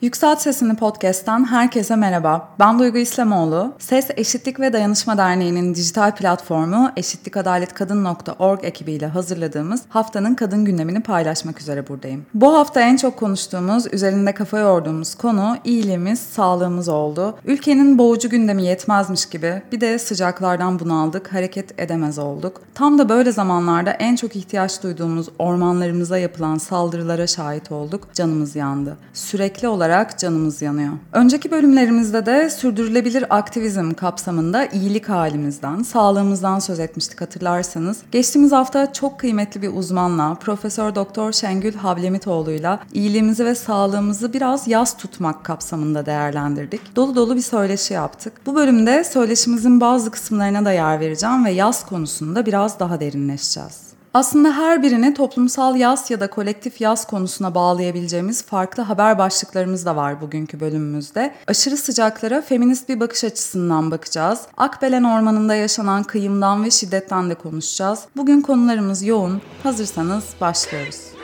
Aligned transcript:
Yükselt 0.00 0.40
Sesini 0.40 0.76
Podcast'tan 0.76 1.50
herkese 1.50 1.96
merhaba. 1.96 2.48
Ben 2.58 2.78
Duygu 2.78 2.98
İslamoğlu. 2.98 3.72
Ses 3.78 4.08
Eşitlik 4.16 4.60
ve 4.60 4.72
Dayanışma 4.72 5.18
Derneği'nin 5.18 5.74
dijital 5.74 6.14
platformu 6.14 6.90
eşitlikadaletkadın.org 6.96 8.64
ekibiyle 8.64 9.06
hazırladığımız 9.06 9.82
haftanın 9.88 10.34
kadın 10.34 10.64
gündemini 10.64 11.02
paylaşmak 11.02 11.60
üzere 11.60 11.88
buradayım. 11.88 12.26
Bu 12.34 12.54
hafta 12.54 12.80
en 12.80 12.96
çok 12.96 13.16
konuştuğumuz, 13.16 13.86
üzerinde 13.92 14.32
kafa 14.32 14.58
yorduğumuz 14.58 15.14
konu 15.14 15.56
iyiliğimiz, 15.64 16.20
sağlığımız 16.20 16.88
oldu. 16.88 17.38
Ülkenin 17.44 17.98
boğucu 17.98 18.28
gündemi 18.28 18.64
yetmezmiş 18.64 19.26
gibi 19.26 19.62
bir 19.72 19.80
de 19.80 19.98
sıcaklardan 19.98 20.78
bunaldık, 20.78 21.32
hareket 21.32 21.80
edemez 21.80 22.18
olduk. 22.18 22.60
Tam 22.74 22.98
da 22.98 23.08
böyle 23.08 23.32
zamanlarda 23.32 23.90
en 23.90 24.16
çok 24.16 24.36
ihtiyaç 24.36 24.82
duyduğumuz 24.82 25.28
ormanlarımıza 25.38 26.18
yapılan 26.18 26.58
saldırılara 26.58 27.26
şahit 27.26 27.72
olduk, 27.72 28.14
canımız 28.14 28.56
yandı. 28.56 28.96
Sürekli 29.12 29.68
olarak 29.68 29.87
olarak 29.88 30.18
canımız 30.18 30.62
yanıyor. 30.62 30.92
Önceki 31.12 31.50
bölümlerimizde 31.50 32.26
de 32.26 32.50
sürdürülebilir 32.50 33.24
aktivizm 33.30 33.92
kapsamında 33.92 34.66
iyilik 34.66 35.08
halimizden, 35.08 35.82
sağlığımızdan 35.82 36.58
söz 36.58 36.80
etmiştik 36.80 37.20
hatırlarsanız. 37.20 37.98
Geçtiğimiz 38.12 38.52
hafta 38.52 38.92
çok 38.92 39.20
kıymetli 39.20 39.62
bir 39.62 39.72
uzmanla, 39.72 40.34
Profesör 40.34 40.94
Doktor 40.94 41.32
Şengül 41.32 41.74
Havlemitoğlu'yla 41.74 42.80
iyiliğimizi 42.92 43.44
ve 43.44 43.54
sağlığımızı 43.54 44.32
biraz 44.32 44.68
yaz 44.68 44.96
tutmak 44.96 45.44
kapsamında 45.44 46.06
değerlendirdik. 46.06 46.96
Dolu 46.96 47.14
dolu 47.14 47.36
bir 47.36 47.40
söyleşi 47.40 47.94
yaptık. 47.94 48.32
Bu 48.46 48.54
bölümde 48.54 49.04
söyleşimizin 49.04 49.80
bazı 49.80 50.10
kısımlarına 50.10 50.64
da 50.64 50.72
yer 50.72 51.00
vereceğim 51.00 51.44
ve 51.44 51.50
yaz 51.50 51.86
konusunda 51.86 52.46
biraz 52.46 52.80
daha 52.80 53.00
derinleşeceğiz. 53.00 53.87
Aslında 54.14 54.56
her 54.56 54.82
birini 54.82 55.14
toplumsal 55.14 55.76
yaz 55.76 56.10
ya 56.10 56.20
da 56.20 56.30
kolektif 56.30 56.80
yaz 56.80 57.06
konusuna 57.06 57.54
bağlayabileceğimiz 57.54 58.42
farklı 58.42 58.82
haber 58.82 59.18
başlıklarımız 59.18 59.86
da 59.86 59.96
var 59.96 60.20
bugünkü 60.20 60.60
bölümümüzde. 60.60 61.34
Aşırı 61.46 61.76
sıcaklara 61.76 62.42
feminist 62.42 62.88
bir 62.88 63.00
bakış 63.00 63.24
açısından 63.24 63.90
bakacağız. 63.90 64.40
Akbelen 64.56 65.04
Ormanı'nda 65.04 65.54
yaşanan 65.54 66.02
kıyımdan 66.02 66.64
ve 66.64 66.70
şiddetten 66.70 67.30
de 67.30 67.34
konuşacağız. 67.34 68.00
Bugün 68.16 68.40
konularımız 68.40 69.02
yoğun. 69.02 69.42
Hazırsanız 69.62 70.24
başlıyoruz. 70.40 71.17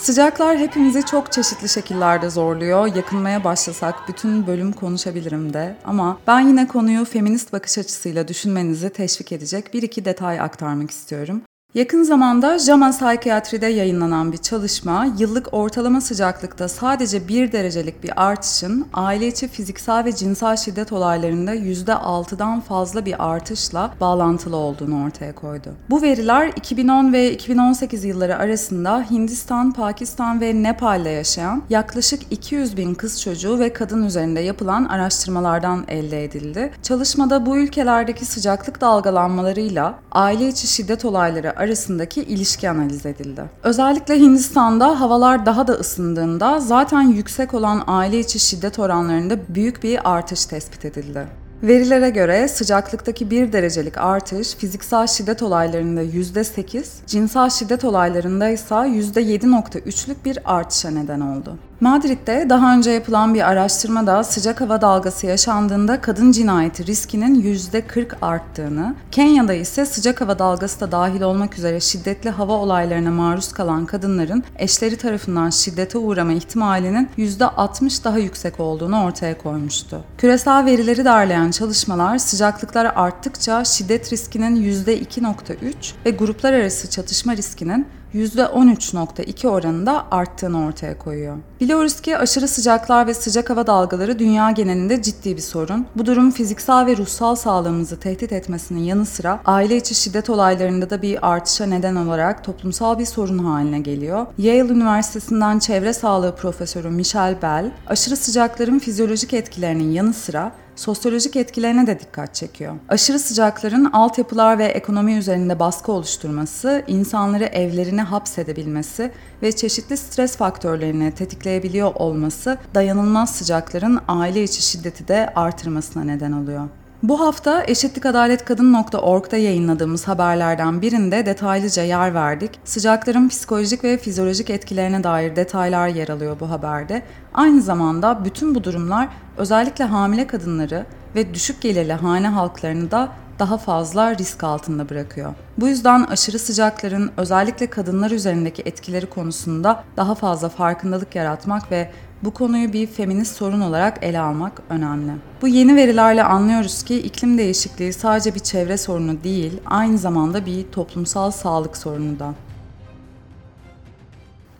Sıcaklar 0.00 0.58
hepimizi 0.58 1.06
çok 1.06 1.32
çeşitli 1.32 1.68
şekillerde 1.68 2.30
zorluyor. 2.30 2.96
Yakınmaya 2.96 3.44
başlasak 3.44 3.94
bütün 4.08 4.46
bölüm 4.46 4.72
konuşabilirim 4.72 5.54
de. 5.54 5.76
Ama 5.84 6.18
ben 6.26 6.40
yine 6.40 6.68
konuyu 6.68 7.04
feminist 7.04 7.52
bakış 7.52 7.78
açısıyla 7.78 8.28
düşünmenizi 8.28 8.90
teşvik 8.90 9.32
edecek 9.32 9.74
bir 9.74 9.82
iki 9.82 10.04
detay 10.04 10.40
aktarmak 10.40 10.90
istiyorum. 10.90 11.42
Yakın 11.74 12.02
zamanda 12.02 12.58
JAMA 12.58 12.90
Psikiyatri'de 12.90 13.66
yayınlanan 13.66 14.32
bir 14.32 14.38
çalışma, 14.38 15.06
yıllık 15.18 15.54
ortalama 15.54 16.00
sıcaklıkta 16.00 16.68
sadece 16.68 17.28
1 17.28 17.52
derecelik 17.52 18.02
bir 18.02 18.26
artışın 18.26 18.86
aile 18.94 19.28
içi 19.28 19.48
fiziksel 19.48 20.04
ve 20.04 20.12
cinsel 20.16 20.56
şiddet 20.56 20.92
olaylarında 20.92 21.54
%6'dan 21.54 22.60
fazla 22.60 23.04
bir 23.06 23.30
artışla 23.32 23.94
bağlantılı 24.00 24.56
olduğunu 24.56 25.04
ortaya 25.04 25.34
koydu. 25.34 25.68
Bu 25.90 26.02
veriler 26.02 26.52
2010 26.56 27.12
ve 27.12 27.32
2018 27.32 28.04
yılları 28.04 28.36
arasında 28.36 29.06
Hindistan, 29.10 29.72
Pakistan 29.72 30.40
ve 30.40 30.62
Nepal'de 30.62 31.10
yaşayan 31.10 31.62
yaklaşık 31.70 32.20
200 32.30 32.76
bin 32.76 32.94
kız 32.94 33.20
çocuğu 33.22 33.58
ve 33.58 33.72
kadın 33.72 34.02
üzerinde 34.02 34.40
yapılan 34.40 34.84
araştırmalardan 34.84 35.84
elde 35.88 36.24
edildi. 36.24 36.72
Çalışmada 36.82 37.46
bu 37.46 37.56
ülkelerdeki 37.56 38.24
sıcaklık 38.24 38.80
dalgalanmalarıyla 38.80 39.94
aile 40.12 40.48
içi 40.48 40.66
şiddet 40.66 41.04
olayları 41.04 41.59
arasındaki 41.60 42.22
ilişki 42.22 42.70
analiz 42.70 43.06
edildi. 43.06 43.42
Özellikle 43.62 44.20
Hindistan'da 44.20 45.00
havalar 45.00 45.46
daha 45.46 45.66
da 45.66 45.72
ısındığında 45.72 46.60
zaten 46.60 47.02
yüksek 47.02 47.54
olan 47.54 47.84
aile 47.86 48.18
içi 48.18 48.38
şiddet 48.38 48.78
oranlarında 48.78 49.38
büyük 49.48 49.82
bir 49.82 50.12
artış 50.14 50.46
tespit 50.46 50.84
edildi. 50.84 51.26
Verilere 51.62 52.10
göre 52.10 52.48
sıcaklıktaki 52.48 53.30
1 53.30 53.52
derecelik 53.52 53.98
artış 53.98 54.54
fiziksel 54.54 55.06
şiddet 55.06 55.42
olaylarında 55.42 56.02
%8, 56.02 56.84
cinsel 57.06 57.50
şiddet 57.50 57.84
olaylarında 57.84 58.48
ise 58.48 58.74
%7.3'lük 58.74 60.24
bir 60.24 60.38
artışa 60.44 60.90
neden 60.90 61.20
oldu. 61.20 61.58
Madrid'de 61.80 62.46
daha 62.48 62.74
önce 62.74 62.90
yapılan 62.90 63.34
bir 63.34 63.48
araştırmada 63.48 64.24
sıcak 64.24 64.60
hava 64.60 64.80
dalgası 64.80 65.26
yaşandığında 65.26 66.00
kadın 66.00 66.32
cinayeti 66.32 66.86
riskinin 66.86 67.42
%40 67.42 68.06
arttığını, 68.22 68.94
Kenya'da 69.10 69.54
ise 69.54 69.86
sıcak 69.86 70.20
hava 70.20 70.38
dalgası 70.38 70.80
da 70.80 70.92
dahil 70.92 71.20
olmak 71.20 71.58
üzere 71.58 71.80
şiddetli 71.80 72.30
hava 72.30 72.52
olaylarına 72.52 73.10
maruz 73.10 73.52
kalan 73.52 73.86
kadınların 73.86 74.44
eşleri 74.58 74.96
tarafından 74.96 75.50
şiddete 75.50 75.98
uğrama 75.98 76.32
ihtimalinin 76.32 77.08
%60 77.18 78.04
daha 78.04 78.18
yüksek 78.18 78.60
olduğunu 78.60 79.04
ortaya 79.04 79.38
koymuştu. 79.38 80.04
Küresel 80.18 80.64
verileri 80.64 81.04
derleyen 81.04 81.50
çalışmalar 81.50 82.18
sıcaklıklar 82.18 82.92
arttıkça 82.94 83.64
şiddet 83.64 84.12
riskinin 84.12 84.56
%2.3 84.56 85.92
ve 86.06 86.10
gruplar 86.10 86.52
arası 86.52 86.90
çatışma 86.90 87.36
riskinin 87.36 87.86
%13.2 88.14 89.48
oranında 89.48 90.06
arttığını 90.10 90.66
ortaya 90.66 90.98
koyuyor. 90.98 91.36
Biliyoruz 91.60 92.00
ki 92.00 92.18
aşırı 92.18 92.48
sıcaklar 92.48 93.06
ve 93.06 93.14
sıcak 93.14 93.50
hava 93.50 93.66
dalgaları 93.66 94.18
dünya 94.18 94.50
genelinde 94.50 95.02
ciddi 95.02 95.36
bir 95.36 95.42
sorun. 95.42 95.86
Bu 95.96 96.06
durum 96.06 96.30
fiziksel 96.30 96.86
ve 96.86 96.96
ruhsal 96.96 97.34
sağlığımızı 97.34 98.00
tehdit 98.00 98.32
etmesinin 98.32 98.80
yanı 98.80 99.06
sıra 99.06 99.40
aile 99.44 99.76
içi 99.76 99.94
şiddet 99.94 100.30
olaylarında 100.30 100.90
da 100.90 101.02
bir 101.02 101.30
artışa 101.30 101.66
neden 101.66 101.96
olarak 101.96 102.44
toplumsal 102.44 102.98
bir 102.98 103.06
sorun 103.06 103.38
haline 103.38 103.78
geliyor. 103.78 104.26
Yale 104.38 104.72
Üniversitesi'nden 104.72 105.58
çevre 105.58 105.92
sağlığı 105.92 106.36
profesörü 106.36 106.90
Michelle 106.90 107.42
Bell, 107.42 107.70
aşırı 107.86 108.16
sıcakların 108.16 108.78
fizyolojik 108.78 109.34
etkilerinin 109.34 109.92
yanı 109.92 110.14
sıra 110.14 110.52
sosyolojik 110.80 111.36
etkilerine 111.36 111.86
de 111.86 112.00
dikkat 112.00 112.34
çekiyor. 112.34 112.74
Aşırı 112.88 113.18
sıcakların 113.18 113.84
altyapılar 113.84 114.58
ve 114.58 114.64
ekonomi 114.64 115.14
üzerinde 115.14 115.58
baskı 115.58 115.92
oluşturması, 115.92 116.84
insanları 116.86 117.44
evlerine 117.44 118.02
hapsedebilmesi 118.02 119.10
ve 119.42 119.52
çeşitli 119.52 119.96
stres 119.96 120.36
faktörlerini 120.36 121.12
tetikleyebiliyor 121.12 121.94
olması 121.94 122.58
dayanılmaz 122.74 123.30
sıcakların 123.30 124.00
aile 124.08 124.42
içi 124.42 124.62
şiddeti 124.62 125.08
de 125.08 125.32
artırmasına 125.34 126.04
neden 126.04 126.32
oluyor. 126.32 126.68
Bu 127.02 127.20
hafta 127.20 127.64
eşitlikadaletkadın.org'da 127.64 129.36
yayınladığımız 129.36 130.08
haberlerden 130.08 130.82
birinde 130.82 131.26
detaylıca 131.26 131.82
yer 131.82 132.14
verdik. 132.14 132.50
Sıcakların 132.64 133.28
psikolojik 133.28 133.84
ve 133.84 133.98
fizyolojik 133.98 134.50
etkilerine 134.50 135.04
dair 135.04 135.36
detaylar 135.36 135.88
yer 135.88 136.08
alıyor 136.08 136.40
bu 136.40 136.50
haberde. 136.50 137.02
Aynı 137.34 137.62
zamanda 137.62 138.24
bütün 138.24 138.54
bu 138.54 138.64
durumlar 138.64 139.08
özellikle 139.36 139.84
hamile 139.84 140.26
kadınları 140.26 140.86
ve 141.14 141.34
düşük 141.34 141.60
gelirli 141.60 141.92
hane 141.92 142.28
halklarını 142.28 142.90
da 142.90 143.08
daha 143.38 143.58
fazla 143.58 144.16
risk 144.16 144.44
altında 144.44 144.88
bırakıyor. 144.88 145.34
Bu 145.58 145.68
yüzden 145.68 146.04
aşırı 146.04 146.38
sıcakların 146.38 147.10
özellikle 147.16 147.66
kadınlar 147.70 148.10
üzerindeki 148.10 148.62
etkileri 148.62 149.06
konusunda 149.06 149.84
daha 149.96 150.14
fazla 150.14 150.48
farkındalık 150.48 151.14
yaratmak 151.14 151.70
ve 151.72 151.90
bu 152.22 152.30
konuyu 152.30 152.72
bir 152.72 152.86
feminist 152.86 153.36
sorun 153.36 153.60
olarak 153.60 153.98
ele 154.02 154.20
almak 154.20 154.62
önemli. 154.70 155.12
Bu 155.42 155.48
yeni 155.48 155.76
verilerle 155.76 156.24
anlıyoruz 156.24 156.82
ki 156.82 157.00
iklim 157.00 157.38
değişikliği 157.38 157.92
sadece 157.92 158.34
bir 158.34 158.40
çevre 158.40 158.76
sorunu 158.76 159.24
değil, 159.24 159.52
aynı 159.66 159.98
zamanda 159.98 160.46
bir 160.46 160.64
toplumsal 160.72 161.30
sağlık 161.30 161.76
sorunu 161.76 162.18
da. 162.18 162.34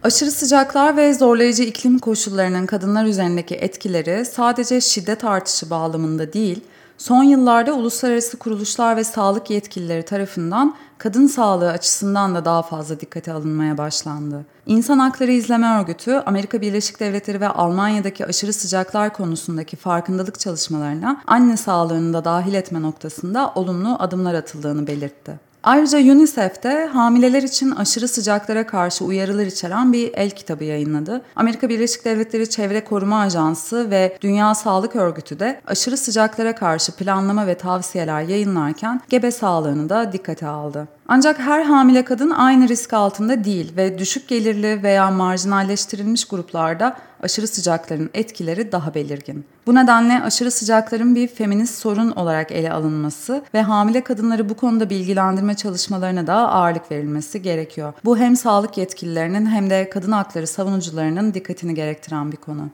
Aşırı 0.03 0.31
sıcaklar 0.31 0.97
ve 0.97 1.15
zorlayıcı 1.15 1.63
iklim 1.63 1.99
koşullarının 1.99 2.67
kadınlar 2.67 3.05
üzerindeki 3.05 3.55
etkileri 3.55 4.25
sadece 4.25 4.81
şiddet 4.81 5.25
artışı 5.25 5.71
bağlamında 5.71 6.33
değil, 6.33 6.61
son 7.01 7.23
yıllarda 7.23 7.73
uluslararası 7.73 8.39
kuruluşlar 8.39 8.97
ve 8.97 9.05
sağlık 9.05 9.51
yetkilileri 9.51 10.05
tarafından 10.05 10.75
kadın 10.99 11.27
sağlığı 11.27 11.71
açısından 11.71 12.35
da 12.35 12.45
daha 12.45 12.63
fazla 12.63 13.01
dikkate 13.01 13.33
alınmaya 13.33 13.79
başlandı. 13.79 14.47
İnsan 14.67 14.99
Hakları 14.99 15.33
İzleme 15.33 15.81
Örgütü, 15.81 16.13
Amerika 16.27 16.61
Birleşik 16.61 17.01
Devletleri 17.01 17.41
ve 17.41 17.49
Almanya'daki 17.49 18.27
aşırı 18.27 18.53
sıcaklar 18.53 19.13
konusundaki 19.13 19.77
farkındalık 19.77 20.41
çalışmalarına 20.41 21.23
anne 21.27 21.57
sağlığını 21.57 22.13
da 22.13 22.25
dahil 22.25 22.55
etme 22.55 22.83
noktasında 22.83 23.53
olumlu 23.55 23.97
adımlar 23.99 24.35
atıldığını 24.35 24.87
belirtti. 24.87 25.50
Ayrıca 25.63 25.99
UNICEF 25.99 26.63
de 26.63 26.87
hamileler 26.87 27.43
için 27.43 27.71
aşırı 27.71 28.09
sıcaklara 28.09 28.67
karşı 28.67 29.05
uyarılar 29.05 29.47
içeren 29.47 29.93
bir 29.93 30.11
el 30.15 30.31
kitabı 30.31 30.65
yayınladı. 30.65 31.23
Amerika 31.37 31.69
Birleşik 31.69 32.05
Devletleri 32.05 32.51
Çevre 32.51 32.85
Koruma 32.85 33.21
Ajansı 33.21 33.91
ve 33.91 34.19
Dünya 34.21 34.55
Sağlık 34.55 34.97
Örgütü 34.97 35.41
de 35.41 35.61
aşırı 35.67 35.97
sıcaklara 35.97 36.55
karşı 36.55 36.93
planlama 36.93 37.47
ve 37.47 37.55
tavsiyeler 37.55 38.23
yayınlarken 38.23 39.01
gebe 39.09 39.31
sağlığını 39.31 39.89
da 39.89 40.13
dikkate 40.13 40.47
aldı. 40.47 40.89
Ancak 41.09 41.39
her 41.39 41.63
hamile 41.63 42.05
kadın 42.05 42.31
aynı 42.31 42.69
risk 42.69 42.93
altında 42.93 43.45
değil 43.45 43.77
ve 43.77 43.99
düşük 43.99 44.29
gelirli 44.29 44.83
veya 44.83 45.11
marjinalleştirilmiş 45.11 46.25
gruplarda 46.25 46.97
aşırı 47.23 47.47
sıcakların 47.47 48.11
etkileri 48.15 48.73
daha 48.73 48.95
belirgin. 48.95 49.45
Bu 49.67 49.75
nedenle 49.75 50.23
aşırı 50.23 50.51
sıcakların 50.51 51.15
bir 51.15 51.29
feminist 51.29 51.79
sorun 51.79 52.11
olarak 52.11 52.53
ele 52.53 52.73
alınması 52.73 53.43
ve 53.55 53.63
hamile 53.63 54.05
kadınları 54.05 54.49
bu 54.49 54.55
konuda 54.55 54.91
bilgilendirme 54.91 55.55
çalışmalarına 55.55 56.27
da 56.27 56.35
ağırlık 56.35 56.91
verilmesi 56.91 57.43
gerekiyor. 57.43 57.93
Bu 58.05 58.19
hem 58.19 58.37
sağlık 58.37 58.79
yetkililerinin 58.79 59.47
hem 59.47 59.71
de 59.71 59.91
kadın 59.91 60.13
hakları 60.13 60.47
savunucularının 60.47 61.35
dikkatini 61.35 61.75
gerektiren 61.75 62.33
bir 62.33 62.37
konu. 62.37 62.71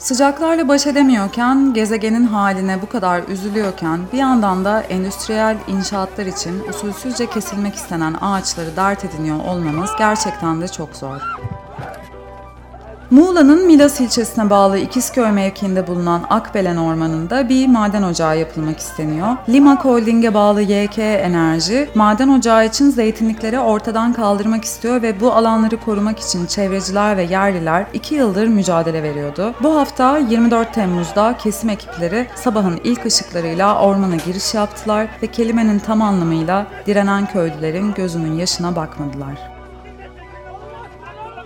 Sıcaklarla 0.00 0.68
baş 0.68 0.86
edemiyorken, 0.86 1.74
gezegenin 1.74 2.26
haline 2.26 2.82
bu 2.82 2.88
kadar 2.88 3.22
üzülüyorken 3.28 4.00
bir 4.12 4.18
yandan 4.18 4.64
da 4.64 4.80
endüstriyel 4.80 5.56
inşaatlar 5.68 6.26
için 6.26 6.68
usulsüzce 6.68 7.30
kesilmek 7.30 7.74
istenen 7.74 8.14
ağaçları 8.20 8.76
dert 8.76 9.04
ediniyor 9.04 9.44
olmamız 9.44 9.90
gerçekten 9.98 10.60
de 10.60 10.68
çok 10.68 10.96
zor. 10.96 11.20
Muğla'nın 13.10 13.66
Milas 13.66 14.00
ilçesine 14.00 14.50
bağlı 14.50 14.78
İkizköy 14.78 15.30
mevkiinde 15.30 15.86
bulunan 15.86 16.22
Akbelen 16.30 16.76
Ormanı'nda 16.76 17.48
bir 17.48 17.66
maden 17.68 18.02
ocağı 18.02 18.38
yapılmak 18.38 18.78
isteniyor. 18.78 19.36
Lima 19.48 19.84
Holding'e 19.84 20.34
bağlı 20.34 20.62
YK 20.62 20.98
Enerji, 20.98 21.90
maden 21.94 22.28
ocağı 22.28 22.66
için 22.66 22.90
zeytinlikleri 22.90 23.58
ortadan 23.58 24.12
kaldırmak 24.12 24.64
istiyor 24.64 25.02
ve 25.02 25.20
bu 25.20 25.32
alanları 25.32 25.80
korumak 25.80 26.18
için 26.18 26.46
çevreciler 26.46 27.16
ve 27.16 27.22
yerliler 27.22 27.86
2 27.92 28.14
yıldır 28.14 28.46
mücadele 28.46 29.02
veriyordu. 29.02 29.54
Bu 29.62 29.76
hafta 29.76 30.18
24 30.18 30.74
Temmuz'da 30.74 31.36
kesim 31.38 31.70
ekipleri 31.70 32.26
sabahın 32.34 32.80
ilk 32.84 33.06
ışıklarıyla 33.06 33.82
ormana 33.82 34.16
giriş 34.16 34.54
yaptılar 34.54 35.06
ve 35.22 35.26
kelimenin 35.26 35.78
tam 35.78 36.02
anlamıyla 36.02 36.66
direnen 36.86 37.26
köylülerin 37.26 37.94
gözünün 37.94 38.32
yaşına 38.32 38.76
bakmadılar. 38.76 39.59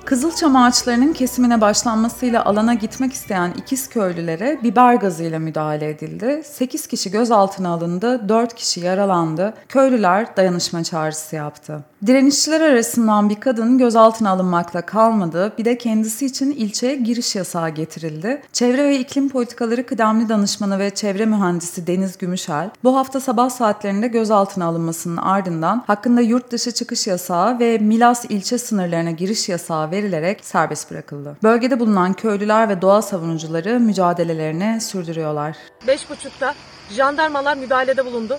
Kızılçam 0.05 0.57
ağaçlarının 0.57 1.13
kesimine 1.13 1.61
başlanmasıyla 1.61 2.45
alana 2.45 2.75
gitmek 2.75 3.13
isteyen 3.13 3.55
ikiz 3.59 3.89
köylülere 3.89 4.61
biber 4.63 4.95
gazıyla 4.95 5.39
müdahale 5.39 5.89
edildi. 5.89 6.43
8 6.45 6.87
kişi 6.87 7.11
gözaltına 7.11 7.69
alındı, 7.69 8.29
4 8.29 8.55
kişi 8.55 8.81
yaralandı. 8.81 9.55
Köylüler 9.69 10.37
dayanışma 10.37 10.85
çağrısı 10.85 11.37
yaptı. 11.37 11.85
Direnişçiler 12.07 12.61
arasından 12.61 13.31
bir 13.31 13.41
kadın 13.41 13.79
gözaltına 13.79 14.31
alınmakla 14.31 14.83
kalmadı. 14.83 15.53
Bir 15.59 15.65
de 15.65 15.79
kendisi 15.79 16.27
için 16.27 16.51
ilçeye 16.51 16.97
giriş 16.97 17.37
yasağı 17.37 17.69
getirildi. 17.69 18.43
Çevre 18.53 18.85
ve 18.85 18.99
iklim 18.99 19.29
politikaları 19.29 19.87
kıdemli 19.87 20.29
danışmanı 20.29 20.79
ve 20.79 20.95
çevre 20.95 21.27
mühendisi 21.27 21.87
Deniz 21.87 22.19
Gümüşel 22.19 22.71
bu 22.85 22.97
hafta 22.97 23.21
sabah 23.21 23.51
saatlerinde 23.51 24.09
gözaltına 24.09 24.65
alınmasının 24.65 25.17
ardından 25.17 25.85
hakkında 25.87 26.21
yurt 26.21 26.51
dışı 26.51 26.73
çıkış 26.73 27.07
yasağı 27.07 27.59
ve 27.59 27.79
Milas 27.79 28.25
ilçe 28.25 28.59
sınırlarına 28.59 29.11
giriş 29.11 29.49
yasağı 29.49 29.91
verilerek 29.91 30.45
serbest 30.45 30.91
bırakıldı. 30.91 31.37
Bölgede 31.43 31.81
bulunan 31.81 32.13
köylüler 32.13 32.69
ve 32.69 32.83
doğa 32.83 33.03
savunucuları 33.03 33.81
mücadelelerini 33.81 34.81
sürdürüyorlar. 34.81 35.57
5.30'da 35.87 36.55
jandarmalar 36.91 37.57
müdahalede 37.57 38.07
bulundu. 38.07 38.39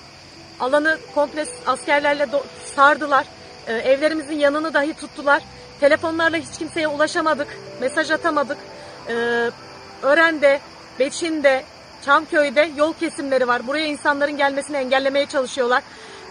Alanı 0.60 0.98
komple 1.16 1.46
askerlerle 1.66 2.28
sardılar. 2.76 3.26
Ee, 3.68 3.74
evlerimizin 3.74 4.40
yanını 4.40 4.74
dahi 4.74 4.94
tuttular. 4.94 5.44
Telefonlarla 5.80 6.38
hiç 6.38 6.58
kimseye 6.58 6.88
ulaşamadık. 6.88 7.48
Mesaj 7.82 8.12
atamadık. 8.12 8.58
Ee, 9.10 9.50
Ören'de, 10.04 10.60
Beçin'de, 11.00 11.64
Çamköy'de 12.06 12.70
yol 12.78 12.94
kesimleri 12.94 13.48
var. 13.48 13.68
Buraya 13.68 13.86
insanların 13.86 14.38
gelmesini 14.38 14.78
engellemeye 14.78 15.26
çalışıyorlar. 15.26 15.84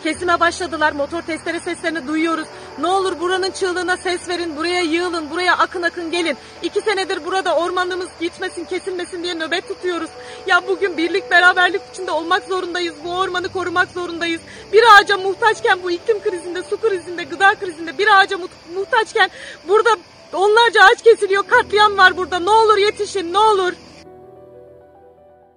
Kesime 0.04 0.40
başladılar. 0.40 0.92
Motor 0.92 1.22
testere 1.22 1.60
seslerini 1.60 2.06
duyuyoruz. 2.08 2.48
Ne 2.78 2.86
olur 2.86 3.20
buranın 3.20 3.50
çığlığına 3.50 3.96
ses 3.96 4.28
verin. 4.28 4.56
Buraya 4.56 4.80
yığılın. 4.80 5.30
Buraya 5.30 5.58
akın 5.58 5.82
akın 5.82 6.10
gelin. 6.10 6.36
İki 6.62 6.80
senedir 6.80 7.24
burada 7.24 7.56
ormanımız 7.56 8.08
gitmesin, 8.20 8.64
kesilmesin 8.64 9.22
diye 9.22 9.34
nöbet 9.34 9.68
tutuyoruz. 9.68 10.10
Ya 10.46 10.60
bugün 10.68 10.96
birlik 10.96 11.30
beraberlik 11.30 11.82
içinde 11.92 12.10
olmak 12.10 12.44
zorundayız. 12.44 12.94
Bu 13.04 13.16
ormanı 13.18 13.48
korumak 13.48 13.88
zorundayız. 13.90 14.40
Bir 14.72 14.82
ağaca 14.94 15.16
muhtaçken 15.16 15.82
bu 15.82 15.90
iklim 15.90 16.22
krizinde, 16.22 16.62
su 16.62 16.80
krizinde, 16.80 17.22
gıda 17.22 17.54
krizinde 17.54 17.98
bir 17.98 18.18
ağaca 18.18 18.38
muhtaçken 18.74 19.30
burada 19.68 19.90
onlarca 20.32 20.82
ağaç 20.82 21.02
kesiliyor. 21.02 21.44
Katliam 21.48 21.96
var 21.96 22.16
burada. 22.16 22.38
Ne 22.38 22.50
olur 22.50 22.76
yetişin 22.76 23.32
ne 23.32 23.38
olur. 23.38 23.72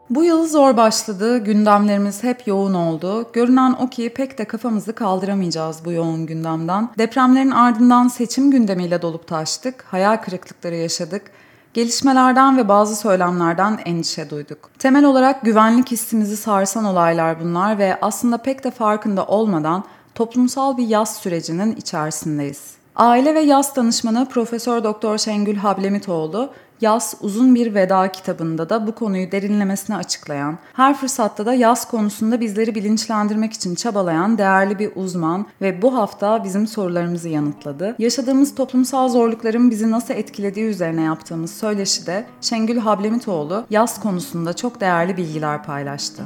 Bu 0.10 0.24
yıl 0.24 0.48
zor 0.48 0.78
başladı, 0.78 1.38
gündemlerimiz 1.38 2.24
hep 2.24 2.48
yoğun 2.48 2.74
oldu. 2.74 3.30
Görünen 3.34 3.76
o 3.80 3.90
ki 3.90 4.14
pek 4.16 4.38
de 4.38 4.46
kafamızı 4.46 4.94
kaldıramayacağız 4.94 5.86
bu 5.86 5.92
yoğun 5.92 6.26
gündemden. 6.26 6.90
Depremlerin 6.98 7.52
ardından 7.52 8.08
seçim 8.08 8.52
gündemiyle 8.52 9.02
dolup 9.02 9.28
taştık, 9.28 9.86
hayal 9.88 10.18
kırıklıkları 10.18 10.76
yaşadık. 10.76 11.22
Gelişmelerden 11.74 12.58
ve 12.58 12.68
bazı 12.68 12.96
söylemlerden 12.96 13.80
endişe 13.86 14.30
duyduk. 14.30 14.70
Temel 14.80 15.06
olarak 15.06 15.42
güvenlik 15.42 15.92
hissimizi 15.92 16.38
sarsan 16.38 16.86
olaylar 16.86 17.42
bunlar 17.42 17.78
ve 17.78 17.98
aslında 18.02 18.38
pek 18.38 18.64
de 18.64 18.72
farkında 18.72 19.26
olmadan 19.26 19.84
toplumsal 20.16 20.78
bir 20.78 20.88
yaz 20.88 21.16
sürecinin 21.16 21.76
içerisindeyiz. 21.76 22.78
Aile 22.96 23.36
ve 23.36 23.40
yaz 23.40 23.76
danışmanı 23.76 24.30
Profesör 24.30 24.84
Doktor 24.84 25.18
Şengül 25.18 25.56
Hablemitoğlu 25.56 26.50
Yaz 26.82 27.16
Uzun 27.22 27.56
Bir 27.56 27.76
Veda 27.76 28.12
kitabında 28.12 28.70
da 28.70 28.88
bu 28.88 28.96
konuyu 28.96 29.32
derinlemesine 29.32 29.96
açıklayan, 29.96 30.58
her 30.74 30.98
fırsatta 30.98 31.46
da 31.46 31.54
yaz 31.54 31.88
konusunda 31.88 32.42
bizleri 32.42 32.76
bilinçlendirmek 32.76 33.54
için 33.54 33.76
çabalayan 33.76 34.38
değerli 34.38 34.80
bir 34.80 34.92
uzman 34.96 35.46
ve 35.62 35.82
bu 35.82 35.96
hafta 35.96 36.44
bizim 36.44 36.68
sorularımızı 36.68 37.30
yanıtladı. 37.30 37.96
Yaşadığımız 38.00 38.56
toplumsal 38.56 39.10
zorlukların 39.10 39.72
bizi 39.72 39.92
nasıl 39.92 40.14
etkilediği 40.14 40.66
üzerine 40.66 41.02
yaptığımız 41.02 41.54
söyleşide 41.54 42.26
Şengül 42.42 42.78
Hablemitoğlu 42.78 43.66
yaz 43.70 44.00
konusunda 44.00 44.56
çok 44.56 44.82
değerli 44.82 45.18
bilgiler 45.18 45.64
paylaştı. 45.64 46.24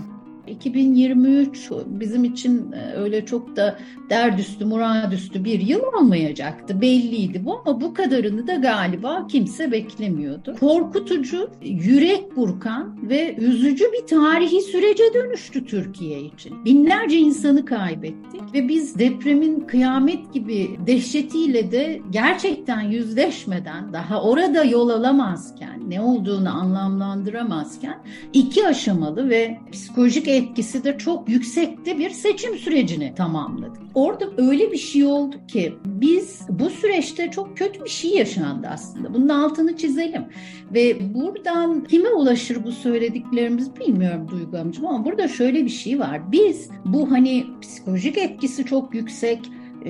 2023 0.51 1.71
bizim 1.85 2.23
için 2.23 2.71
e, 2.71 2.93
öyle 2.93 3.25
çok 3.25 3.55
da 3.55 3.79
derdüstü, 4.09 4.65
muradüstü 4.65 5.43
bir 5.43 5.59
yıl 5.59 5.81
olmayacaktı. 5.97 6.81
Belliydi 6.81 7.45
bu 7.45 7.61
ama 7.65 7.81
bu 7.81 7.93
kadarını 7.93 8.47
da 8.47 8.55
galiba 8.55 9.27
kimse 9.27 9.71
beklemiyordu. 9.71 10.55
Korkutucu, 10.59 11.49
yürek 11.61 12.35
burkan 12.35 13.09
ve 13.09 13.35
üzücü 13.35 13.85
bir 13.93 14.07
tarihi 14.07 14.61
sürece 14.61 15.03
dönüştü 15.13 15.65
Türkiye 15.65 16.21
için. 16.21 16.65
Binlerce 16.65 17.17
insanı 17.17 17.65
kaybettik 17.65 18.53
ve 18.53 18.67
biz 18.67 18.99
depremin 18.99 19.59
kıyamet 19.59 20.33
gibi 20.33 20.69
dehşetiyle 20.87 21.71
de 21.71 22.01
gerçekten 22.09 22.81
yüzleşmeden 22.81 23.93
daha 23.93 24.21
orada 24.23 24.63
yol 24.63 24.89
alamazken, 24.89 25.81
ne 25.89 26.01
olduğunu 26.01 26.49
anlamlandıramazken 26.49 27.97
iki 28.33 28.67
aşamalı 28.67 29.29
ve 29.29 29.59
psikolojik 29.71 30.27
etkisi 30.41 30.83
de 30.83 30.97
çok 30.97 31.29
yüksekte 31.29 31.97
bir 31.97 32.09
seçim 32.09 32.57
sürecini 32.57 33.15
tamamladık. 33.15 33.81
Orada 33.93 34.25
öyle 34.37 34.71
bir 34.71 34.77
şey 34.77 35.05
oldu 35.05 35.35
ki 35.47 35.73
biz 35.85 36.41
bu 36.49 36.69
süreçte 36.69 37.31
çok 37.31 37.57
kötü 37.57 37.83
bir 37.83 37.89
şey 37.89 38.11
yaşandı 38.11 38.67
aslında. 38.71 39.13
Bunun 39.13 39.29
altını 39.29 39.77
çizelim. 39.77 40.25
Ve 40.73 41.13
buradan 41.13 41.83
kime 41.83 42.09
ulaşır 42.09 42.63
bu 42.63 42.71
söylediklerimiz 42.71 43.79
bilmiyorum 43.79 44.27
Duygu 44.31 44.57
amcım 44.57 44.87
ama 44.87 45.05
burada 45.05 45.27
şöyle 45.27 45.65
bir 45.65 45.69
şey 45.69 45.99
var. 45.99 46.31
Biz 46.31 46.69
bu 46.85 47.11
hani 47.11 47.45
psikolojik 47.61 48.17
etkisi 48.17 48.65
çok 48.65 48.95
yüksek 48.95 49.39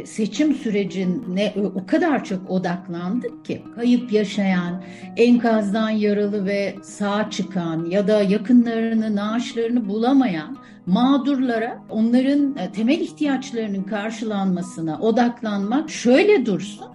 seçim 0.06 0.56
sürecine 0.56 1.54
o 1.76 1.86
kadar 1.86 2.24
çok 2.24 2.50
odaklandık 2.50 3.46
ki 3.46 3.64
kayıp 3.76 4.12
yaşayan, 4.12 4.84
enkazdan 5.18 5.90
yaralı 5.90 6.46
ve 6.46 6.76
sağ 6.84 7.30
çıkan 7.30 7.86
ya 7.86 8.08
da 8.08 8.22
yakınlarını, 8.22 9.16
naaşlarını 9.16 9.90
bulamayan 9.90 10.58
mağdurlara 10.86 11.84
onların 11.90 12.58
e, 12.58 12.72
temel 12.72 13.00
ihtiyaçlarının 13.00 13.84
karşılanmasına 13.84 15.00
odaklanmak 15.00 15.90
şöyle 15.90 16.46
dursun 16.46 16.92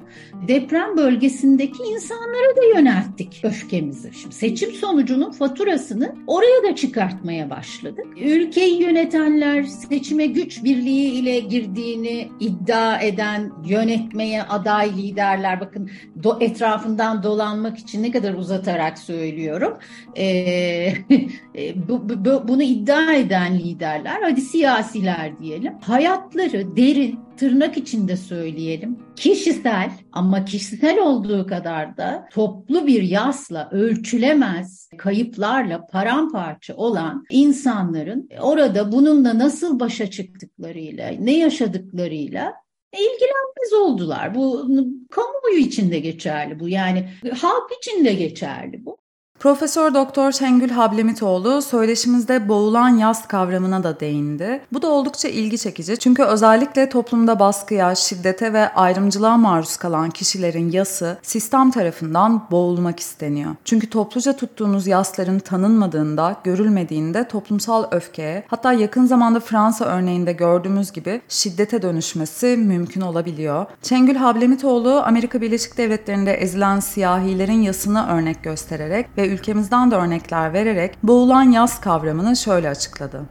deprem 0.48 0.96
bölgesindeki 0.96 1.82
insanlara 1.82 2.56
da 2.56 2.78
yönelttik 2.78 3.40
öfkemizi. 3.42 4.10
Şimdi 4.12 4.34
seçim 4.34 4.72
sonucunun 4.72 5.30
faturasını 5.30 6.14
oraya 6.26 6.62
da 6.62 6.76
çıkartmaya 6.76 7.50
başladık. 7.50 8.06
Ülkeyi 8.20 8.82
yönetenler 8.82 9.62
seçime 9.62 10.26
güç 10.26 10.64
birliği 10.64 11.12
ile 11.12 11.40
girdiğini 11.40 12.28
iddia 12.40 13.00
eden 13.00 13.52
yönetmeye 13.66 14.42
aday 14.42 14.96
liderler 14.96 15.60
bakın 15.60 15.90
do, 16.22 16.38
etrafından 16.40 17.22
dolanmak 17.22 17.78
için 17.78 18.02
ne 18.02 18.10
kadar 18.10 18.34
uzatarak 18.34 18.98
söylüyorum. 18.98 19.78
Ee, 20.18 20.92
bu, 21.88 22.08
bu, 22.08 22.48
bunu 22.48 22.62
iddia 22.62 23.12
eden 23.12 23.58
liderler 23.58 23.75
hadi 24.22 24.40
siyasiler 24.40 25.38
diyelim 25.38 25.78
hayatları 25.80 26.76
derin 26.76 27.18
tırnak 27.36 27.76
içinde 27.76 28.16
söyleyelim. 28.16 28.98
Kişisel 29.16 29.90
ama 30.12 30.44
kişisel 30.44 30.98
olduğu 30.98 31.46
kadar 31.46 31.96
da 31.96 32.28
toplu 32.32 32.86
bir 32.86 33.02
yasla 33.02 33.68
ölçülemez 33.72 34.90
kayıplarla 34.98 35.86
paramparça 35.86 36.74
olan 36.76 37.24
insanların 37.30 38.28
orada 38.40 38.92
bununla 38.92 39.38
nasıl 39.38 39.80
başa 39.80 40.10
çıktıklarıyla, 40.10 41.08
ne 41.08 41.38
yaşadıklarıyla 41.38 42.54
ilgilenmez 42.92 43.72
oldular. 43.72 44.34
Bu 44.34 44.68
kamuoyu 45.10 45.58
için 45.58 45.90
de 45.90 45.98
geçerli 45.98 46.60
bu. 46.60 46.68
Yani 46.68 47.08
halk 47.40 47.72
için 47.82 48.04
de 48.04 48.14
geçerli 48.14 48.84
bu. 48.84 48.98
Profesör 49.40 49.94
Doktor 49.94 50.32
Şengül 50.32 50.70
Hablemitoğlu 50.70 51.62
söyleşimizde 51.62 52.48
boğulan 52.48 52.88
yaz 52.88 53.28
kavramına 53.28 53.84
da 53.84 54.00
değindi. 54.00 54.60
Bu 54.72 54.82
da 54.82 54.88
oldukça 54.88 55.28
ilgi 55.28 55.58
çekici 55.58 55.98
çünkü 55.98 56.22
özellikle 56.22 56.88
toplumda 56.88 57.38
baskıya, 57.38 57.94
şiddete 57.94 58.52
ve 58.52 58.68
ayrımcılığa 58.68 59.36
maruz 59.36 59.76
kalan 59.76 60.10
kişilerin 60.10 60.70
yası 60.70 61.18
sistem 61.22 61.70
tarafından 61.70 62.50
boğulmak 62.50 63.00
isteniyor. 63.00 63.50
Çünkü 63.64 63.90
topluca 63.90 64.36
tuttuğunuz 64.36 64.86
yasların 64.86 65.38
tanınmadığında, 65.38 66.36
görülmediğinde 66.44 67.28
toplumsal 67.28 67.84
öfkeye, 67.90 68.44
hatta 68.48 68.72
yakın 68.72 69.06
zamanda 69.06 69.40
Fransa 69.40 69.84
örneğinde 69.84 70.32
gördüğümüz 70.32 70.92
gibi 70.92 71.20
şiddete 71.28 71.82
dönüşmesi 71.82 72.46
mümkün 72.46 73.00
olabiliyor. 73.00 73.66
Şengül 73.82 74.16
Hablemitoğlu 74.16 75.02
Amerika 75.04 75.40
Birleşik 75.40 75.78
Devletleri'nde 75.78 76.34
ezilen 76.34 76.80
siyahilerin 76.80 77.62
yasını 77.62 78.08
örnek 78.08 78.42
göstererek 78.42 79.06
ve 79.16 79.25
ülkemizden 79.28 79.90
de 79.90 79.94
örnekler 79.94 80.52
vererek 80.52 80.94
boğulan 81.02 81.50
yaz 81.50 81.80
kavramını 81.80 82.36
şöyle 82.36 82.68
açıkladı 82.68 83.26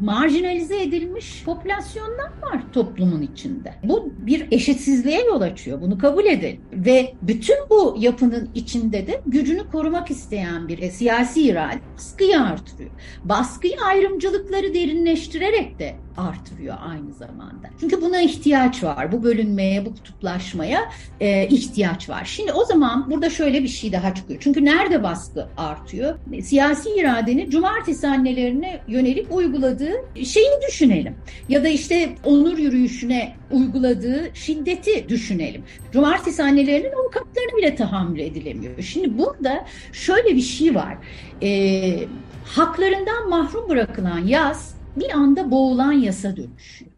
marjinalize 0.00 0.82
edilmiş 0.82 1.42
popülasyonlar 1.44 2.30
var 2.42 2.62
toplumun 2.72 3.22
içinde. 3.22 3.74
Bu 3.84 4.12
bir 4.18 4.46
eşitsizliğe 4.50 5.24
yol 5.24 5.40
açıyor. 5.40 5.80
Bunu 5.80 5.98
kabul 5.98 6.24
edelim. 6.24 6.60
Ve 6.72 7.14
bütün 7.22 7.56
bu 7.70 7.96
yapının 7.98 8.50
içinde 8.54 9.06
de 9.06 9.20
gücünü 9.26 9.70
korumak 9.70 10.10
isteyen 10.10 10.68
bir 10.68 10.78
e, 10.78 10.90
siyasi 10.90 11.42
irade 11.42 11.80
baskıyı 11.94 12.40
artırıyor. 12.40 12.90
Baskıyı 13.24 13.76
ayrımcılıkları 13.86 14.74
derinleştirerek 14.74 15.78
de 15.78 15.94
artırıyor 16.16 16.76
aynı 16.88 17.12
zamanda. 17.12 17.68
Çünkü 17.80 18.02
buna 18.02 18.20
ihtiyaç 18.20 18.84
var. 18.84 19.12
Bu 19.12 19.22
bölünmeye, 19.22 19.86
bu 19.86 19.94
kutuplaşmaya 19.94 20.90
e, 21.20 21.48
ihtiyaç 21.48 22.08
var. 22.08 22.24
Şimdi 22.24 22.52
o 22.52 22.64
zaman 22.64 23.10
burada 23.10 23.30
şöyle 23.30 23.62
bir 23.62 23.68
şey 23.68 23.92
daha 23.92 24.14
çıkıyor. 24.14 24.40
Çünkü 24.42 24.64
nerede 24.64 25.02
baskı 25.02 25.48
artıyor? 25.56 26.18
Siyasi 26.42 26.90
iradenin 26.90 27.50
cumartesi 27.50 28.08
annelerine 28.08 28.80
yönelik 28.88 29.32
uyguladığı 29.32 29.92
şeyi 30.24 30.50
düşünelim. 30.68 31.14
Ya 31.48 31.64
da 31.64 31.68
işte 31.68 32.14
onur 32.24 32.58
yürüyüşüne 32.58 33.34
uyguladığı 33.50 34.30
şiddeti 34.34 35.08
düşünelim. 35.08 35.64
Cumartesi 35.92 36.42
annelerinin 36.42 36.92
avukatlarını 36.92 37.56
bile 37.56 37.74
tahammül 37.74 38.20
edilemiyor. 38.20 38.82
Şimdi 38.82 39.18
burada 39.18 39.64
şöyle 39.92 40.36
bir 40.36 40.40
şey 40.40 40.74
var. 40.74 40.96
E, 41.42 42.08
haklarından 42.44 43.28
mahrum 43.28 43.68
bırakılan 43.68 44.18
yaz 44.18 44.79
bir 44.96 45.10
anda 45.10 45.50
boğulan 45.50 45.92
yasa 45.92 46.36
dönüşüyor. 46.36 46.90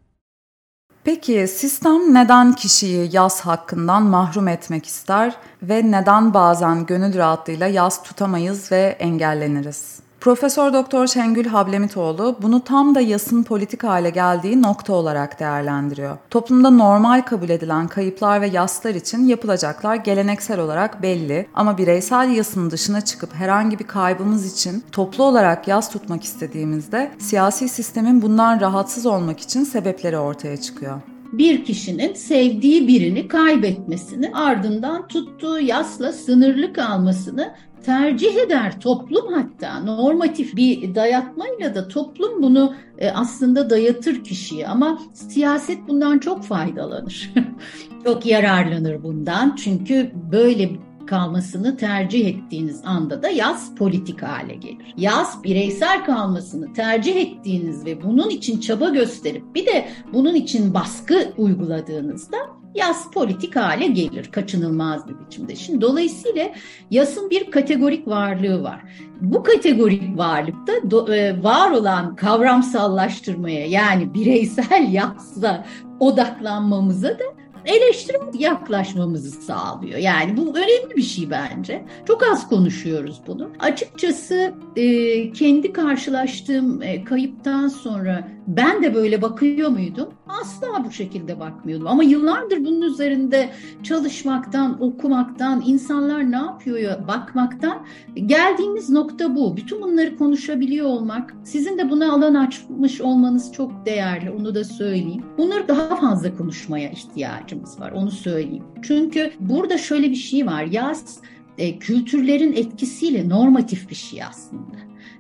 Peki 1.05 1.49
sistem 1.49 2.15
neden 2.15 2.53
kişiyi 2.53 3.11
yaz 3.13 3.41
hakkından 3.41 4.03
mahrum 4.03 4.49
etmek 4.49 4.87
ister 4.87 5.37
ve 5.63 5.91
neden 5.91 6.35
bazen 6.35 6.87
gönül 6.87 7.17
rahatlığıyla 7.19 7.67
yaz 7.67 8.03
tutamayız 8.03 8.73
ve 8.73 8.97
engelleniriz? 8.99 10.01
Profesör 10.23 10.73
Doktor 10.73 11.07
Şengül 11.07 11.47
Hablemitoğlu 11.47 12.37
bunu 12.43 12.65
tam 12.65 12.95
da 12.95 13.01
yasın 13.01 13.43
politik 13.43 13.85
hale 13.85 14.11
geldiği 14.11 14.63
nokta 14.63 14.93
olarak 14.93 15.41
değerlendiriyor. 15.41 16.17
Toplumda 16.31 16.71
normal 16.71 17.23
kabul 17.23 17.49
edilen 17.49 17.89
kayıplar 17.89 18.41
ve 18.41 18.47
yaslar 18.47 18.95
için 18.95 19.27
yapılacaklar 19.27 19.95
geleneksel 19.95 20.61
olarak 20.61 21.03
belli 21.03 21.47
ama 21.55 21.79
bireysel 21.79 22.31
yasın 22.31 22.71
dışına 22.71 23.01
çıkıp 23.01 23.35
herhangi 23.35 23.79
bir 23.79 23.87
kaybımız 23.87 24.53
için 24.53 24.85
toplu 24.93 25.25
olarak 25.25 25.69
yas 25.69 25.91
tutmak 25.91 26.25
istediğimizde 26.25 27.13
siyasi 27.19 27.69
sistemin 27.69 28.23
bundan 28.23 28.61
rahatsız 28.61 29.07
olmak 29.07 29.41
için 29.41 29.65
sebepleri 29.65 30.19
ortaya 30.19 30.57
çıkıyor 30.57 31.01
bir 31.33 31.65
kişinin 31.65 32.15
sevdiği 32.15 32.89
birini 32.89 33.29
kaybetmesini 33.29 34.31
ardından 34.35 35.09
tuttuğu 35.09 35.61
yasla 35.61 36.13
sınırlı 36.13 36.73
kalmasını 36.73 37.55
tercih 37.85 38.37
eder 38.37 38.81
toplum. 38.81 39.33
Hatta 39.33 39.81
normatif 39.81 40.57
bir 40.57 40.95
dayatmayla 40.95 41.75
da 41.75 41.89
toplum 41.89 42.43
bunu 42.43 42.75
e, 42.99 43.11
aslında 43.11 43.71
dayatır 43.71 44.25
kişiye. 44.25 44.69
Ama 44.69 44.99
siyaset 45.15 45.89
bundan 45.89 46.19
çok 46.19 46.45
faydalanır. 46.45 47.31
çok 48.05 48.27
yararlanır 48.27 49.03
bundan. 49.03 49.57
Çünkü 49.57 50.11
böyle 50.33 50.71
kalmasını 51.07 51.77
tercih 51.77 52.29
ettiğiniz 52.29 52.81
anda 52.85 53.23
da 53.23 53.29
yaz 53.29 53.75
politik 53.75 54.23
hale 54.23 54.55
gelir. 54.55 54.95
Yaz 54.97 55.45
bireysel 55.45 56.05
kalmasını 56.05 56.73
tercih 56.73 57.17
ettiğiniz 57.17 57.87
ve 57.87 58.03
bunun 58.03 58.31
için 58.31 58.61
çaba 58.61 58.89
gösterip 58.89 59.55
bir 59.55 59.67
de 59.67 59.89
bunun 60.13 60.35
için 60.35 60.75
baskı 60.75 61.33
uyguladığınızda 61.39 62.37
yas 62.75 63.11
politik 63.11 63.57
hale 63.57 63.87
gelir 63.87 64.25
kaçınılmaz 64.33 65.09
bir 65.09 65.27
biçimde. 65.27 65.57
Şimdi 65.57 65.81
dolayısıyla 65.81 66.51
yasın 66.91 67.31
bir 67.31 67.51
kategorik 67.51 68.09
varlığı 68.09 68.63
var. 68.63 68.81
Bu 69.21 69.43
kategorik 69.43 70.19
varlıkta 70.19 70.73
do, 70.91 71.15
e, 71.15 71.43
var 71.43 71.71
olan 71.71 72.17
kavramsallaştırmaya 72.17 73.67
yani 73.67 74.15
bireysel 74.15 74.89
yasla 74.93 75.67
odaklanmamıza 76.01 77.09
da 77.09 77.25
eleştirel 77.65 78.21
yaklaşmamızı 78.39 79.31
sağlıyor. 79.31 79.99
Yani 79.99 80.37
bu 80.37 80.57
önemli 80.57 80.97
bir 80.97 81.03
şey 81.03 81.31
bence. 81.31 81.85
Çok 82.07 82.23
az 82.23 82.49
konuşuyoruz 82.49 83.21
bunu. 83.27 83.51
Açıkçası 83.59 84.55
e, 84.77 85.33
kendi 85.33 85.73
karşılaştığım 85.73 86.83
e, 86.83 87.05
kayıptan 87.05 87.69
sonra 87.69 88.29
ben 88.47 88.83
de 88.83 88.95
böyle 88.95 89.23
bakıyor 89.23 89.69
muydum? 89.69 90.09
Asla 90.41 90.85
bu 90.85 90.91
şekilde 90.91 91.41
bakmıyordum. 91.41 91.87
Ama 91.87 92.03
yıllardır 92.03 92.65
bunun 92.65 92.83
üzerinde 92.83 93.51
çalışmaktan, 93.83 94.83
okumaktan, 94.83 95.63
insanlar 95.67 96.31
ne 96.31 96.37
yapıyor 96.37 97.09
bakmaktan 97.09 97.87
geldiğimiz 98.27 98.91
nokta 98.91 99.37
bu. 99.37 99.57
Bütün 99.57 99.83
bunları 99.83 100.17
konuşabiliyor 100.17 100.87
olmak, 100.87 101.35
sizin 101.45 101.79
de 101.79 101.91
buna 101.91 102.13
alan 102.13 102.35
açmış 102.35 103.01
olmanız 103.01 103.53
çok 103.53 103.87
değerli. 103.87 104.31
Onu 104.31 104.55
da 104.55 104.65
söyleyeyim. 104.65 105.25
Bunları 105.39 105.69
daha 105.69 105.97
fazla 105.97 106.37
konuşmaya 106.37 106.91
ihtiyacımız 106.91 107.81
var. 107.81 107.93
Onu 107.93 108.11
söyleyeyim. 108.11 108.65
Çünkü 108.83 109.33
burada 109.41 109.79
şöyle 109.79 110.11
bir 110.11 110.17
şey 110.17 110.47
var. 110.47 110.65
Yaz 110.65 111.21
e, 111.59 111.79
kültürlerin 111.79 112.53
etkisiyle 112.53 113.29
normatif 113.29 113.91
bir 113.91 113.95
şey 113.95 114.23
aslında. 114.25 114.77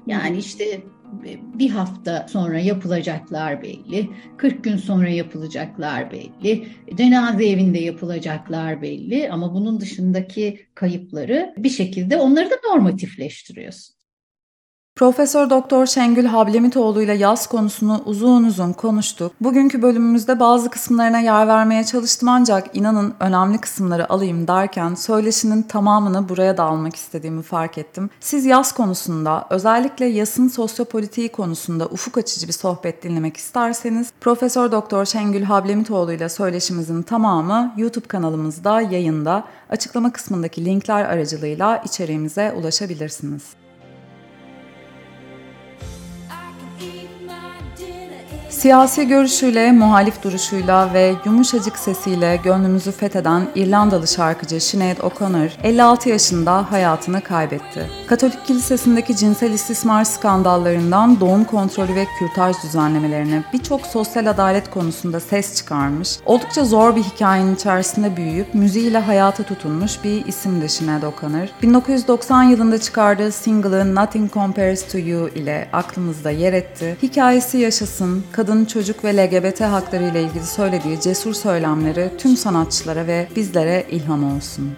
Yani 0.06 0.38
işte 0.38 0.82
bir 1.58 1.70
hafta 1.70 2.26
sonra 2.28 2.58
yapılacaklar 2.58 3.62
belli, 3.62 4.10
40 4.36 4.64
gün 4.64 4.76
sonra 4.76 5.08
yapılacaklar 5.08 6.12
belli, 6.12 6.68
cenaze 6.96 7.48
evinde 7.48 7.78
yapılacaklar 7.78 8.82
belli 8.82 9.30
ama 9.30 9.54
bunun 9.54 9.80
dışındaki 9.80 10.66
kayıpları 10.74 11.54
bir 11.56 11.70
şekilde 11.70 12.16
onları 12.16 12.50
da 12.50 12.54
normatifleştiriyorsun. 12.68 14.01
Profesör 14.96 15.50
Doktor 15.50 15.86
Şengül 15.86 16.24
Hablemitoğlu 16.24 17.02
ile 17.02 17.12
yaz 17.12 17.46
konusunu 17.46 18.02
uzun 18.04 18.44
uzun 18.44 18.72
konuştuk. 18.72 19.32
Bugünkü 19.40 19.82
bölümümüzde 19.82 20.40
bazı 20.40 20.70
kısımlarına 20.70 21.20
yer 21.20 21.48
vermeye 21.48 21.84
çalıştım 21.84 22.28
ancak 22.28 22.76
inanın 22.76 23.14
önemli 23.20 23.58
kısımları 23.58 24.12
alayım 24.12 24.48
derken 24.48 24.94
söyleşinin 24.94 25.62
tamamını 25.62 26.28
buraya 26.28 26.56
da 26.56 26.64
almak 26.64 26.96
istediğimi 26.96 27.42
fark 27.42 27.78
ettim. 27.78 28.10
Siz 28.20 28.44
yaz 28.44 28.72
konusunda 28.72 29.46
özellikle 29.50 30.06
yasın 30.06 30.48
sosyopolitiği 30.48 31.28
konusunda 31.28 31.86
ufuk 31.86 32.18
açıcı 32.18 32.46
bir 32.46 32.52
sohbet 32.52 33.02
dinlemek 33.02 33.36
isterseniz 33.36 34.12
Profesör 34.20 34.72
Doktor 34.72 35.04
Şengül 35.04 35.42
Hablemitoğlu 35.42 36.12
ile 36.12 36.28
söyleşimizin 36.28 37.02
tamamı 37.02 37.74
YouTube 37.76 38.06
kanalımızda 38.08 38.80
yayında. 38.80 39.44
Açıklama 39.70 40.12
kısmındaki 40.12 40.64
linkler 40.64 41.04
aracılığıyla 41.04 41.76
içeriğimize 41.76 42.52
ulaşabilirsiniz. 42.52 43.61
Siyasi 48.62 49.08
görüşüyle, 49.08 49.72
muhalif 49.72 50.22
duruşuyla 50.22 50.94
ve 50.94 51.14
yumuşacık 51.24 51.78
sesiyle 51.78 52.40
gönlümüzü 52.44 52.92
fetheden 52.92 53.48
İrlandalı 53.54 54.06
şarkıcı 54.06 54.60
Sinead 54.60 54.98
O'Connor 54.98 55.50
56 55.62 56.08
yaşında 56.08 56.72
hayatını 56.72 57.20
kaybetti. 57.20 57.90
Katolik 58.06 58.46
kilisesindeki 58.46 59.16
cinsel 59.16 59.52
istismar 59.52 60.04
skandallarından 60.04 61.20
doğum 61.20 61.44
kontrolü 61.44 61.94
ve 61.94 62.06
kürtaj 62.18 62.56
düzenlemelerine 62.64 63.44
birçok 63.52 63.86
sosyal 63.86 64.26
adalet 64.26 64.70
konusunda 64.70 65.20
ses 65.20 65.56
çıkarmış, 65.56 66.18
oldukça 66.26 66.64
zor 66.64 66.96
bir 66.96 67.02
hikayenin 67.02 67.54
içerisinde 67.54 68.16
büyüyüp 68.16 68.54
müziğiyle 68.54 68.98
hayata 68.98 69.42
tutunmuş 69.42 70.04
bir 70.04 70.26
isimdi 70.26 70.68
Sinead 70.68 71.02
O'Connor. 71.02 71.48
1990 71.62 72.42
yılında 72.42 72.80
çıkardığı 72.80 73.32
single'ı 73.32 73.94
Nothing 73.94 74.32
Compares 74.32 74.92
to 74.92 74.98
You 74.98 75.28
ile 75.28 75.68
aklımızda 75.72 76.30
yer 76.30 76.52
etti. 76.52 76.96
Hikayesi 77.02 77.58
yaşasın, 77.58 78.24
kadın 78.32 78.51
kadın, 78.52 78.64
çocuk 78.64 79.04
ve 79.04 79.16
LGBT 79.16 79.60
hakları 79.60 80.04
ile 80.04 80.22
ilgili 80.22 80.46
söylediği 80.46 81.00
cesur 81.00 81.34
söylemleri 81.34 82.10
tüm 82.18 82.36
sanatçılara 82.36 83.06
ve 83.06 83.28
bizlere 83.36 83.86
ilham 83.90 84.36
olsun. 84.36 84.72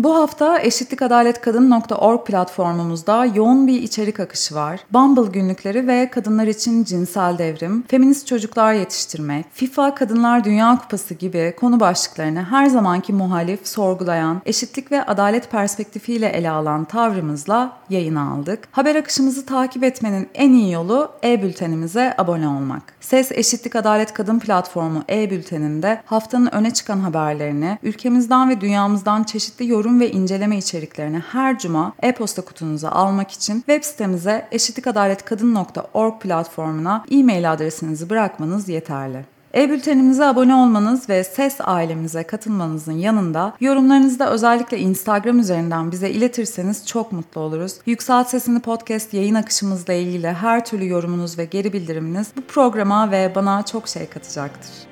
Bu 0.00 0.14
hafta 0.14 0.58
eşitlikadaletkadın.org 0.58 2.26
platformumuzda 2.26 3.24
yoğun 3.24 3.66
bir 3.66 3.82
içerik 3.82 4.20
akışı 4.20 4.54
var. 4.54 4.80
Bumble 4.92 5.30
günlükleri 5.32 5.86
ve 5.86 6.10
kadınlar 6.10 6.46
için 6.46 6.84
cinsel 6.84 7.38
devrim, 7.38 7.82
feminist 7.88 8.26
çocuklar 8.26 8.72
yetiştirmek, 8.72 9.46
FIFA 9.52 9.94
Kadınlar 9.94 10.44
Dünya 10.44 10.78
Kupası 10.78 11.14
gibi 11.14 11.54
konu 11.60 11.80
başlıklarını 11.80 12.42
her 12.42 12.66
zamanki 12.66 13.12
muhalif, 13.12 13.66
sorgulayan, 13.66 14.42
eşitlik 14.46 14.92
ve 14.92 15.02
adalet 15.02 15.50
perspektifiyle 15.50 16.28
ele 16.28 16.50
alan 16.50 16.84
tavrımızla 16.84 17.72
yayına 17.90 18.32
aldık. 18.32 18.68
Haber 18.72 18.94
akışımızı 18.94 19.46
takip 19.46 19.84
etmenin 19.84 20.28
en 20.34 20.52
iyi 20.52 20.72
yolu 20.72 21.10
e-bültenimize 21.24 22.14
abone 22.18 22.48
olmak. 22.48 22.82
Ses 23.00 23.32
Eşitlik 23.32 23.76
Adalet 23.76 24.14
Kadın 24.14 24.38
platformu 24.38 25.02
e-bülteninde 25.10 26.02
haftanın 26.06 26.54
öne 26.54 26.70
çıkan 26.70 27.00
haberlerini, 27.00 27.78
ülkemizden 27.82 28.50
ve 28.50 28.60
dünyamızdan 28.60 29.24
çeşitli 29.24 29.66
yorum 29.68 29.89
yorum 29.90 30.00
ve 30.00 30.10
inceleme 30.10 30.58
içeriklerini 30.58 31.18
her 31.18 31.58
cuma 31.58 31.92
e-posta 32.02 32.42
kutunuza 32.42 32.90
almak 32.90 33.30
için 33.30 33.56
web 33.56 33.84
sitemize 33.84 34.48
eşitlikadaletkadın.org 34.52 36.20
platformuna 36.20 37.04
e-mail 37.10 37.52
adresinizi 37.52 38.10
bırakmanız 38.10 38.68
yeterli. 38.68 39.24
E-bültenimize 39.54 40.24
abone 40.24 40.54
olmanız 40.54 41.08
ve 41.08 41.24
SES 41.24 41.56
ailemize 41.60 42.22
katılmanızın 42.22 42.92
yanında 42.92 43.52
yorumlarınızı 43.60 44.18
da 44.18 44.30
özellikle 44.30 44.78
Instagram 44.78 45.38
üzerinden 45.38 45.92
bize 45.92 46.10
iletirseniz 46.10 46.86
çok 46.86 47.12
mutlu 47.12 47.40
oluruz. 47.40 47.72
Yükselt 47.86 48.28
Sesini 48.28 48.60
Podcast 48.60 49.14
yayın 49.14 49.34
akışımızla 49.34 49.92
ilgili 49.92 50.28
her 50.28 50.64
türlü 50.64 50.88
yorumunuz 50.88 51.38
ve 51.38 51.44
geri 51.44 51.72
bildiriminiz 51.72 52.28
bu 52.36 52.40
programa 52.40 53.10
ve 53.10 53.32
bana 53.34 53.62
çok 53.62 53.88
şey 53.88 54.06
katacaktır. 54.06 54.90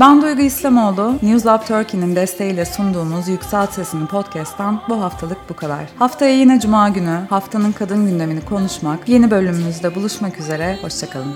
Ben 0.00 0.22
Duygu 0.22 0.40
İslamoğlu, 0.40 1.14
News 1.22 1.46
Lab 1.46 1.66
Turkey'nin 1.66 2.16
desteğiyle 2.16 2.64
sunduğumuz 2.64 3.28
Yükselt 3.28 3.72
Sesini 3.72 4.06
Podcast'tan 4.06 4.80
bu 4.88 5.02
haftalık 5.02 5.38
bu 5.48 5.56
kadar. 5.56 5.84
Haftaya 5.98 6.34
yine 6.34 6.60
Cuma 6.60 6.88
günü 6.88 7.20
haftanın 7.30 7.72
kadın 7.72 8.06
gündemini 8.06 8.44
konuşmak, 8.44 9.08
yeni 9.08 9.30
bölümümüzde 9.30 9.94
buluşmak 9.94 10.40
üzere, 10.40 10.78
hoşçakalın. 10.82 11.34